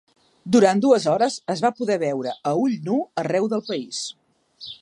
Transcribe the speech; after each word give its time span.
Durant 0.53 0.79
dues 0.85 1.05
hores 1.11 1.35
es 1.55 1.61
va 1.67 1.71
poder 1.81 1.99
veure 2.05 2.35
a 2.53 2.57
ull 2.65 2.81
nu 2.91 2.99
arreu 3.25 3.51
del 3.55 3.67
país. 3.73 4.05